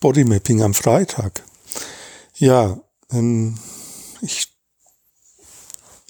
Bodymapping 0.00 0.62
am 0.62 0.74
Freitag. 0.74 1.44
Ja, 2.36 2.80
ähm, 3.10 3.58
ich 4.20 4.56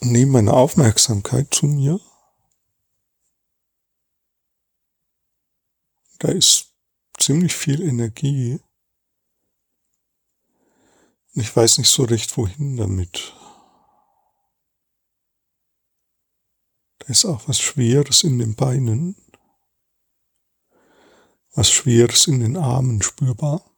nehme 0.00 0.32
meine 0.32 0.52
Aufmerksamkeit 0.52 1.54
zu 1.54 1.66
mir. 1.66 1.98
Da 6.18 6.28
ist 6.28 6.74
ziemlich 7.18 7.54
viel 7.54 7.80
Energie. 7.80 8.60
Ich 11.32 11.54
weiß 11.54 11.78
nicht 11.78 11.88
so 11.88 12.04
recht, 12.04 12.36
wohin 12.36 12.76
damit. 12.76 13.34
Da 16.98 17.06
ist 17.06 17.24
auch 17.24 17.48
was 17.48 17.58
Schweres 17.58 18.22
in 18.24 18.38
den 18.38 18.54
Beinen, 18.54 19.16
was 21.54 21.70
Schweres 21.70 22.26
in 22.26 22.40
den 22.40 22.56
Armen 22.56 23.00
spürbar. 23.00 23.77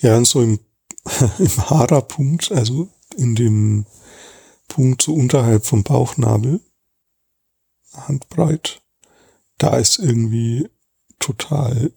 Ja, 0.00 0.16
und 0.16 0.26
so 0.26 0.42
im, 0.42 0.60
im 1.38 1.70
Hara-Punkt, 1.70 2.52
also 2.52 2.88
in 3.16 3.34
dem 3.34 3.86
Punkt 4.68 5.02
so 5.02 5.12
unterhalb 5.14 5.66
vom 5.66 5.82
Bauchnabel, 5.82 6.60
handbreit, 7.92 8.80
da 9.58 9.76
ist 9.76 9.98
irgendwie 9.98 10.68
total 11.18 11.92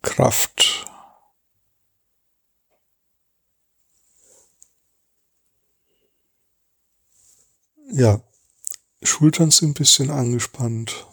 Kraft. 0.00 0.86
Ja, 7.90 8.22
Schultern 9.02 9.50
sind 9.50 9.70
ein 9.70 9.74
bisschen 9.74 10.10
angespannt. 10.10 11.07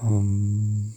Ähm 0.00 0.94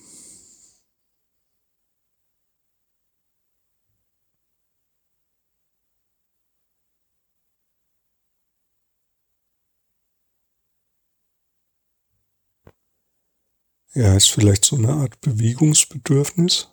Ja, 13.95 14.16
ist 14.16 14.29
vielleicht 14.31 14.66
so 14.66 14.75
eine 14.75 14.89
Art 14.89 15.21
Bewegungsbedürfnis. 15.21 16.69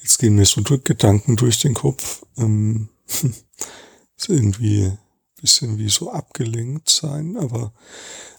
Jetzt 0.00 0.18
gehen 0.18 0.36
mir 0.36 0.46
so 0.46 0.62
Gedanken 0.62 1.36
durch 1.36 1.58
den 1.60 1.74
Kopf. 1.74 2.24
Ähm, 2.36 2.88
ist 4.16 4.28
irgendwie 4.28 4.84
ein 4.84 4.98
bisschen 5.40 5.78
wie 5.78 5.88
so 5.88 6.10
abgelenkt 6.10 6.88
sein, 6.88 7.36
aber, 7.36 7.72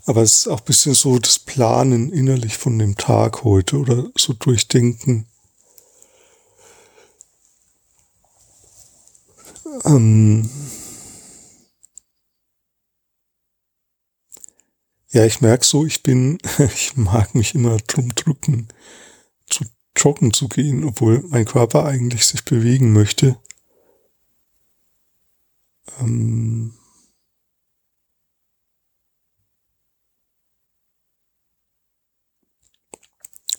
aber 0.05 0.21
es 0.23 0.35
ist 0.35 0.47
auch 0.47 0.59
ein 0.59 0.65
bisschen 0.65 0.93
so 0.93 1.19
das 1.19 1.39
Planen 1.39 2.11
innerlich 2.11 2.57
von 2.57 2.77
dem 2.79 2.97
Tag 2.97 3.43
heute 3.43 3.77
oder 3.77 4.09
so 4.17 4.33
durchdenken. 4.33 5.27
Ähm, 9.85 10.49
Ja, 15.11 15.25
ich 15.25 15.41
merke 15.41 15.65
so, 15.65 15.85
ich 15.85 16.03
bin, 16.03 16.37
ich 16.59 16.95
mag 16.95 17.33
mich 17.33 17.55
immer 17.55 17.77
drum 17.77 18.13
drücken, 18.13 18.67
zu 19.47 19.65
joggen 19.97 20.33
zu 20.33 20.47
gehen, 20.47 20.83
obwohl 20.83 21.23
mein 21.29 21.45
Körper 21.45 21.85
eigentlich 21.85 22.25
sich 22.27 22.45
bewegen 22.45 22.93
möchte. 22.93 23.37
Ähm 25.99 26.73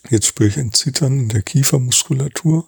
Jetzt 0.09 0.27
spüre 0.27 0.49
ich 0.49 0.57
ein 0.57 0.73
Zittern 0.73 1.19
in 1.19 1.29
der 1.29 1.41
Kiefermuskulatur. 1.41 2.67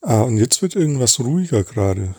Ah, 0.00 0.22
und 0.22 0.36
jetzt 0.36 0.62
wird 0.62 0.74
irgendwas 0.74 1.20
ruhiger 1.20 1.64
gerade. 1.64 2.14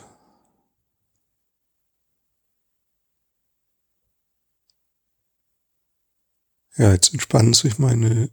Ja, 6.75 6.91
jetzt 6.91 7.13
entspannen 7.13 7.53
sich 7.53 7.77
meine 7.77 8.29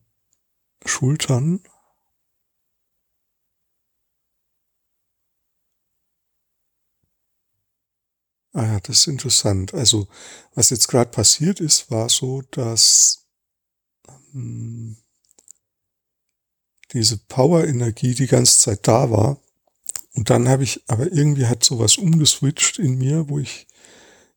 Schultern. 0.86 1.62
Ah 8.52 8.64
ja, 8.64 8.80
das 8.80 9.00
ist 9.00 9.06
interessant. 9.06 9.74
Also, 9.74 10.08
was 10.54 10.70
jetzt 10.70 10.88
gerade 10.88 11.10
passiert 11.10 11.60
ist, 11.60 11.90
war 11.90 12.08
so, 12.08 12.42
dass 12.50 13.26
ähm, 14.34 14.96
diese 16.92 17.18
Power-Energie 17.18 18.14
die 18.14 18.26
ganze 18.26 18.58
Zeit 18.58 18.88
da 18.88 19.10
war. 19.10 19.40
Und 20.14 20.30
dann 20.30 20.48
habe 20.48 20.64
ich, 20.64 20.82
aber 20.88 21.12
irgendwie 21.12 21.46
hat 21.46 21.64
sowas 21.64 21.98
umgeswitcht 21.98 22.78
in 22.78 22.98
mir, 22.98 23.28
wo 23.28 23.38
ich 23.38 23.68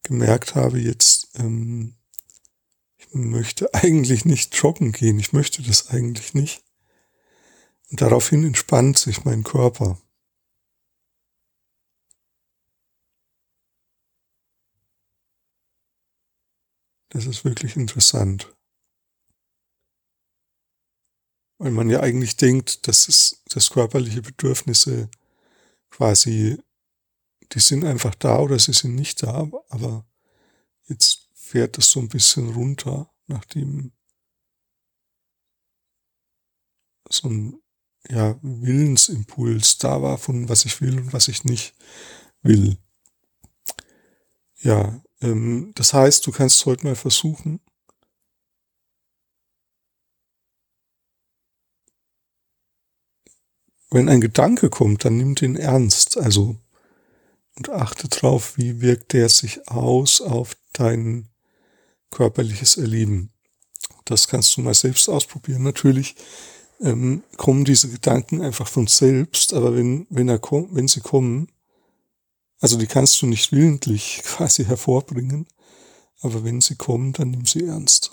gemerkt 0.03 0.55
habe, 0.55 0.79
jetzt 0.79 1.29
ähm, 1.35 1.95
möchte 3.13 3.73
eigentlich 3.73 4.25
nicht 4.25 4.55
joggen 4.55 4.91
gehen. 4.91 5.19
Ich 5.19 5.33
möchte 5.33 5.61
das 5.61 5.89
eigentlich 5.89 6.33
nicht. 6.33 6.63
Und 7.91 8.01
daraufhin 8.01 8.43
entspannt 8.43 8.97
sich 8.97 9.23
mein 9.23 9.43
Körper. 9.43 10.01
Das 17.09 17.27
ist 17.27 17.45
wirklich 17.45 17.75
interessant. 17.75 18.51
Weil 21.59 21.71
man 21.71 21.89
ja 21.91 21.99
eigentlich 21.99 22.35
denkt, 22.35 22.87
dass 22.87 23.07
es, 23.07 23.43
dass 23.45 23.69
körperliche 23.69 24.23
Bedürfnisse 24.23 25.11
quasi, 25.91 26.57
die 27.51 27.59
sind 27.59 27.85
einfach 27.85 28.15
da 28.15 28.39
oder 28.39 28.57
sie 28.57 28.73
sind 28.73 28.95
nicht 28.95 29.21
da, 29.21 29.47
aber 29.69 30.07
jetzt 30.87 31.22
fährt 31.53 31.77
es 31.77 31.91
so 31.91 31.99
ein 31.99 32.07
bisschen 32.07 32.49
runter, 32.49 33.13
nachdem 33.27 33.91
so 37.07 37.29
ein 37.29 37.61
ja, 38.09 38.39
Willensimpuls 38.41 39.77
da 39.77 40.01
war 40.01 40.17
von 40.17 40.49
was 40.49 40.65
ich 40.65 40.81
will 40.81 40.97
und 40.97 41.13
was 41.13 41.27
ich 41.27 41.43
nicht 41.43 41.75
will. 42.41 42.79
Ja, 44.61 44.99
ähm, 45.21 45.73
das 45.75 45.93
heißt, 45.93 46.25
du 46.25 46.31
kannst 46.31 46.65
heute 46.65 46.87
mal 46.87 46.95
versuchen, 46.95 47.59
wenn 53.91 54.09
ein 54.09 54.21
Gedanke 54.21 54.71
kommt, 54.71 55.05
dann 55.05 55.17
nimm 55.17 55.35
den 55.35 55.55
ernst, 55.55 56.17
also 56.17 56.57
und 57.55 57.69
achte 57.69 58.07
drauf, 58.07 58.57
wie 58.57 58.81
wirkt 58.81 59.13
der 59.13 59.29
sich 59.29 59.67
aus 59.67 60.19
auf 60.19 60.57
deinen 60.71 61.29
körperliches 62.13 62.77
Erleben. 62.77 63.31
Das 64.05 64.27
kannst 64.27 64.55
du 64.55 64.61
mal 64.61 64.73
selbst 64.73 65.09
ausprobieren. 65.09 65.63
Natürlich 65.63 66.15
ähm, 66.79 67.23
kommen 67.37 67.65
diese 67.65 67.89
Gedanken 67.89 68.41
einfach 68.41 68.67
von 68.67 68.87
selbst, 68.87 69.53
aber 69.53 69.75
wenn, 69.75 70.05
wenn, 70.09 70.29
er 70.29 70.39
wenn 70.41 70.87
sie 70.87 71.01
kommen, 71.01 71.49
also 72.59 72.77
die 72.77 72.87
kannst 72.87 73.21
du 73.21 73.25
nicht 73.25 73.51
willentlich 73.51 74.21
quasi 74.25 74.65
hervorbringen, 74.65 75.47
aber 76.21 76.43
wenn 76.43 76.61
sie 76.61 76.75
kommen, 76.75 77.13
dann 77.13 77.31
nimm 77.31 77.45
sie 77.45 77.65
ernst. 77.65 78.12